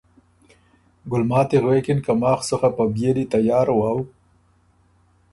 ګُلماتی 1.11 1.57
غوېکِن 1.63 1.99
که 2.05 2.13
”ماخ 2.21 2.39
سُو 2.47 2.55
خه 2.59 2.69
په 2.75 2.83
بئېلی 2.93 3.25
تیار 3.33 3.67
وؤ 3.77 3.97